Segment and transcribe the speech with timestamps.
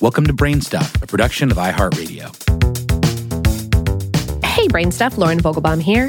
[0.00, 2.34] Welcome to Brainstuff, a production of iHeartRadio.
[4.42, 6.08] Hey, Brainstuff, Lauren Vogelbaum here.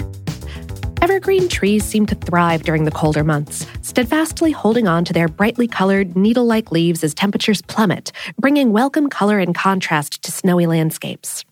[1.02, 5.68] Evergreen trees seem to thrive during the colder months, steadfastly holding on to their brightly
[5.68, 11.44] colored, needle like leaves as temperatures plummet, bringing welcome color and contrast to snowy landscapes.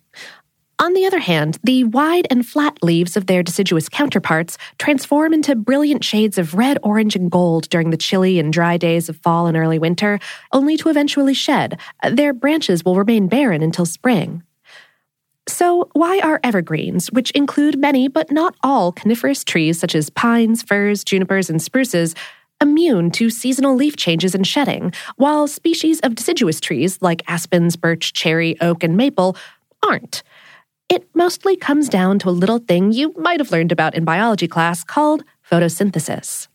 [0.82, 5.54] On the other hand, the wide and flat leaves of their deciduous counterparts transform into
[5.54, 9.46] brilliant shades of red, orange, and gold during the chilly and dry days of fall
[9.47, 10.20] and early winter,
[10.54, 11.78] only to eventually shed.
[12.10, 14.42] Their branches will remain barren until spring.
[15.50, 20.64] So, why are evergreens, which include many but not all coniferous trees such as pines,
[20.64, 22.15] firs, junipers, and spruces,
[22.61, 28.14] immune to seasonal leaf changes and shedding, while species of deciduous trees like aspens, birch,
[28.14, 29.36] cherry, oak, and maple
[29.86, 30.23] aren't?
[30.89, 34.48] It mostly comes down to a little thing you might have learned about in biology
[34.48, 36.48] class called photosynthesis.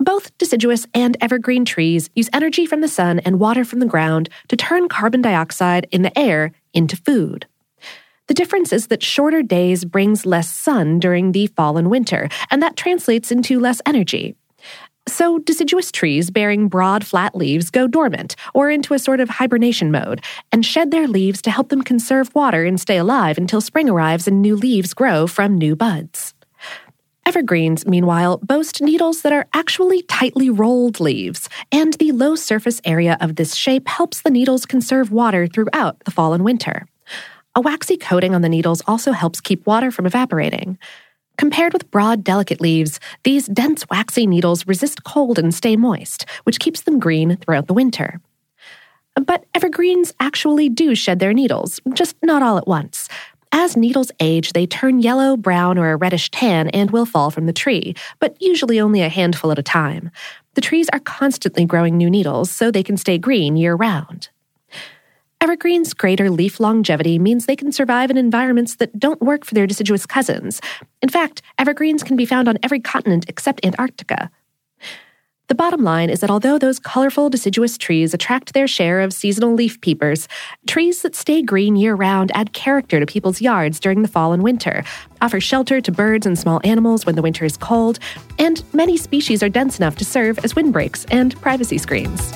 [0.00, 4.30] Both deciduous and evergreen trees use energy from the sun and water from the ground
[4.48, 7.46] to turn carbon dioxide in the air into food.
[8.26, 12.62] The difference is that shorter days brings less sun during the fall and winter, and
[12.62, 14.34] that translates into less energy.
[15.08, 19.92] So, deciduous trees bearing broad, flat leaves go dormant or into a sort of hibernation
[19.92, 23.88] mode and shed their leaves to help them conserve water and stay alive until spring
[23.88, 26.34] arrives and new leaves grow from new buds.
[27.24, 33.16] Evergreens, meanwhile, boast needles that are actually tightly rolled leaves, and the low surface area
[33.20, 36.86] of this shape helps the needles conserve water throughout the fall and winter.
[37.56, 40.78] A waxy coating on the needles also helps keep water from evaporating.
[41.38, 46.58] Compared with broad, delicate leaves, these dense, waxy needles resist cold and stay moist, which
[46.58, 48.20] keeps them green throughout the winter.
[49.14, 53.08] But evergreens actually do shed their needles, just not all at once.
[53.52, 57.46] As needles age, they turn yellow, brown, or a reddish tan and will fall from
[57.46, 60.10] the tree, but usually only a handful at a time.
[60.54, 64.28] The trees are constantly growing new needles so they can stay green year round.
[65.46, 69.64] Evergreen's greater leaf longevity means they can survive in environments that don't work for their
[69.64, 70.60] deciduous cousins.
[71.02, 74.28] In fact, evergreens can be found on every continent except Antarctica.
[75.46, 79.54] The bottom line is that although those colorful deciduous trees attract their share of seasonal
[79.54, 80.26] leaf peepers,
[80.66, 84.42] trees that stay green year round add character to people's yards during the fall and
[84.42, 84.82] winter,
[85.22, 88.00] offer shelter to birds and small animals when the winter is cold,
[88.40, 92.32] and many species are dense enough to serve as windbreaks and privacy screens.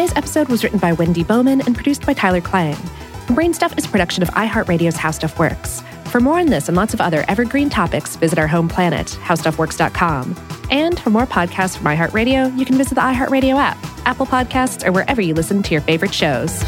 [0.00, 2.74] Today's episode was written by Wendy Bowman and produced by Tyler Klang.
[3.26, 5.82] Brainstuff is a production of iHeartRadio's How Stuff Works.
[6.06, 10.34] For more on this and lots of other evergreen topics, visit our home planet, howstuffworks.com.
[10.70, 14.90] And for more podcasts from iHeartRadio, you can visit the iHeartRadio app, Apple Podcasts, or
[14.90, 16.64] wherever you listen to your favorite shows.